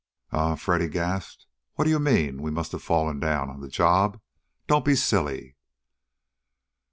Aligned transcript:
"[A] 0.31 0.39
"Eh?" 0.39 0.55
Freddy 0.55 0.87
gasped. 0.87 1.45
"What 1.75 1.85
do 1.85 1.91
you 1.91 1.99
mean, 1.99 2.41
we 2.41 2.49
must 2.49 2.71
have 2.71 2.81
fallen 2.81 3.19
down 3.19 3.51
on 3.51 3.59
the 3.61 3.67
job? 3.67 4.19
Don't 4.65 4.83
be 4.83 4.95
silly!" 4.95 5.57